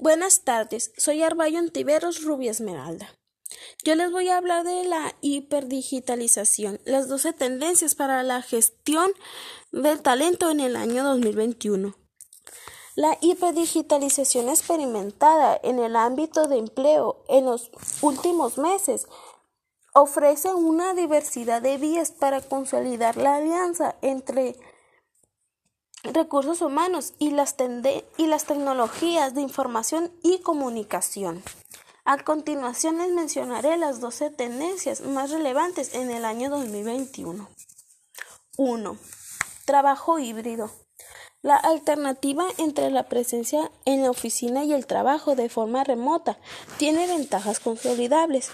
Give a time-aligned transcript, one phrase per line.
[0.00, 3.12] Buenas tardes, soy Arbayo Antiveros Rubia Esmeralda.
[3.82, 9.10] Yo les voy a hablar de la hiperdigitalización, las 12 tendencias para la gestión
[9.72, 11.96] del talento en el año 2021.
[12.94, 19.08] La hiperdigitalización experimentada en el ámbito de empleo en los últimos meses
[19.94, 24.54] ofrece una diversidad de vías para consolidar la alianza entre
[26.02, 27.56] recursos humanos y las,
[28.16, 31.42] y las tecnologías de información y comunicación.
[32.04, 37.48] A continuación les mencionaré las 12 tendencias más relevantes en el año 2021.
[38.56, 38.98] 1.
[39.66, 40.70] Trabajo híbrido.
[41.40, 46.36] La alternativa entre la presencia en la oficina y el trabajo de forma remota
[46.78, 48.50] tiene ventajas consolidables.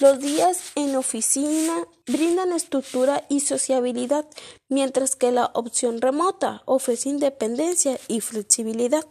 [0.00, 4.26] Los días en oficina brindan estructura y sociabilidad,
[4.68, 9.06] mientras que la opción remota ofrece independencia y flexibilidad.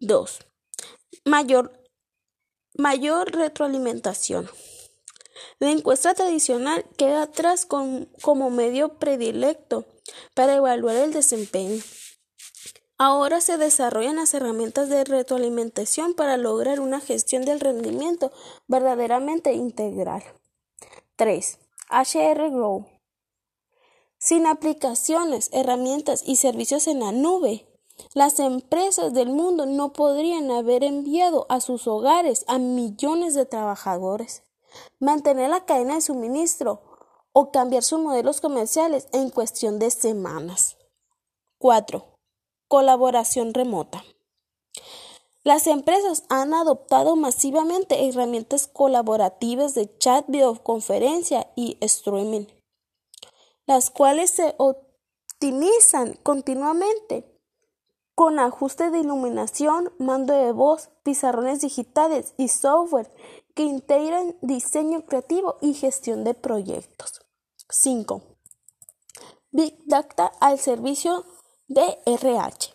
[0.00, 0.40] 2.
[1.24, 1.72] Mayor,
[2.76, 4.50] mayor retroalimentación.
[5.58, 9.86] La encuesta tradicional queda atrás como medio predilecto
[10.34, 11.82] para evaluar el desempeño.
[12.96, 18.30] Ahora se desarrollan las herramientas de retroalimentación para lograr una gestión del rendimiento
[18.68, 20.22] verdaderamente integral.
[21.16, 21.58] 3.
[21.90, 22.86] HR Grow.
[24.16, 27.66] Sin aplicaciones, herramientas y servicios en la nube,
[28.14, 34.44] las empresas del mundo no podrían haber enviado a sus hogares a millones de trabajadores.
[35.00, 36.80] Mantener la cadena de suministro
[37.32, 40.76] o cambiar sus modelos comerciales en cuestión de semanas.
[41.58, 42.13] 4.
[42.74, 44.04] Colaboración remota.
[45.44, 52.46] Las empresas han adoptado masivamente herramientas colaborativas de chat, videoconferencia y streaming,
[53.66, 57.40] las cuales se optimizan continuamente
[58.16, 63.08] con ajuste de iluminación, mando de voz, pizarrones digitales y software
[63.54, 67.20] que integran diseño creativo y gestión de proyectos.
[67.70, 68.20] 5.
[69.52, 71.24] Big Data al servicio
[71.66, 72.74] DRH.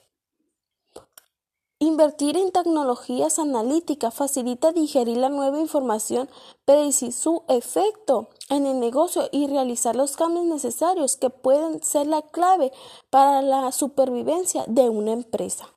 [1.77, 6.27] Invertir en tecnologías analíticas facilita digerir la nueva información,
[6.65, 12.23] predecir su efecto en el negocio y realizar los cambios necesarios que pueden ser la
[12.23, 12.71] clave
[13.11, 15.69] para la supervivencia de una empresa.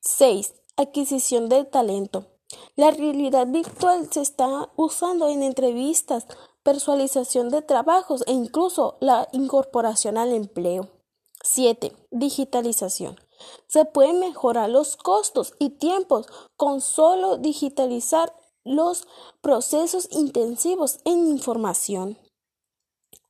[0.00, 0.52] 6.
[0.76, 2.26] Adquisición del talento.
[2.74, 6.26] La realidad virtual se está usando en entrevistas,
[6.64, 10.99] personalización de trabajos e incluso la incorporación al empleo.
[11.42, 11.92] 7.
[12.10, 13.18] Digitalización.
[13.66, 18.34] Se pueden mejorar los costos y tiempos con solo digitalizar
[18.64, 19.06] los
[19.40, 22.18] procesos intensivos en información.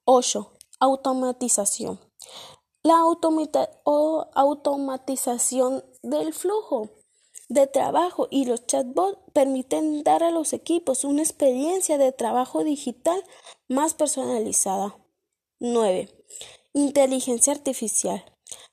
[0.04, 0.53] 8.
[0.81, 2.00] Automatización.
[2.82, 2.98] La
[4.34, 6.88] automatización del flujo
[7.50, 13.22] de trabajo y los chatbots permiten dar a los equipos una experiencia de trabajo digital
[13.69, 14.97] más personalizada.
[15.59, 16.09] 9.
[16.72, 18.25] Inteligencia artificial.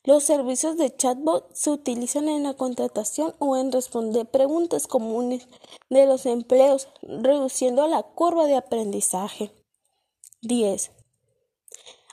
[0.04, 5.48] Los servicios de chatbot se utilizan en la contratación o en responder preguntas comunes
[5.90, 9.52] de los empleos, reduciendo la curva de aprendizaje.
[10.42, 10.92] 10.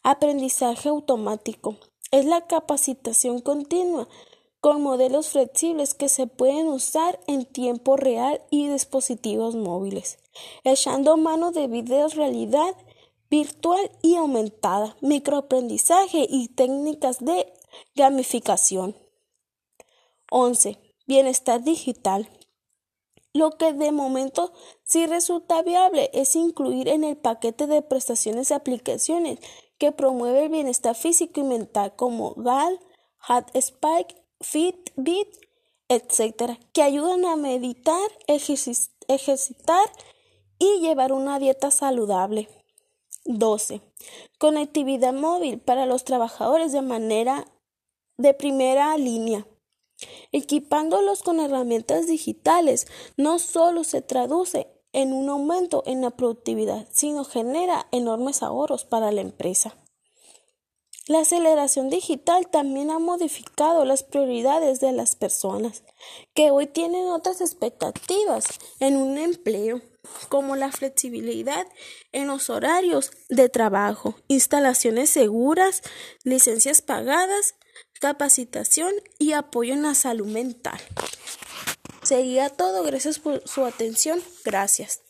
[0.03, 1.77] Aprendizaje automático.
[2.11, 4.09] Es la capacitación continua
[4.62, 10.17] con modelos flexibles que se pueden usar en tiempo real y dispositivos móviles,
[10.62, 12.75] echando mano de videos realidad
[13.34, 17.53] virtual y aumentada, microaprendizaje y técnicas de
[17.97, 18.97] gamificación.
[20.31, 20.78] 11.
[21.09, 22.28] Bienestar digital.
[23.33, 24.53] Lo que de momento
[24.84, 29.41] sí resulta viable es incluir en el paquete de prestaciones y aplicaciones
[29.78, 32.78] que promueve el bienestar físico y mental como GAL,
[33.28, 35.28] HeartSpike, Fitbit,
[35.89, 39.91] etc., que ayudan a meditar, ejercitar
[40.61, 42.49] y llevar una dieta saludable.
[43.25, 43.81] 12.
[44.39, 47.47] Conectividad móvil para los trabajadores de manera
[48.19, 49.47] de primera línea.
[50.33, 52.87] Equipándolos con herramientas digitales
[53.17, 59.11] no solo se traduce en un aumento en la productividad, sino genera enormes ahorros para
[59.11, 59.76] la empresa.
[61.06, 65.82] La aceleración digital también ha modificado las prioridades de las personas,
[66.32, 68.47] que hoy tienen otras expectativas
[68.81, 69.82] en un empleo
[70.29, 71.67] como la flexibilidad
[72.12, 75.83] en los horarios de trabajo, instalaciones seguras,
[76.25, 77.55] licencias pagadas,
[78.01, 80.79] capacitación y apoyo en la salud mental.
[82.03, 82.83] Sería todo.
[82.83, 84.23] Gracias por su atención.
[84.45, 85.04] Gracias.